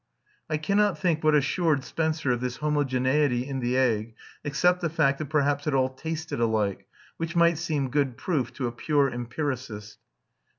[0.49, 5.19] I cannot think what assured Spencer of this homogeneity in the egg, except the fact
[5.19, 9.99] that perhaps it all tasted alike, which might seem good proof to a pure empiricist.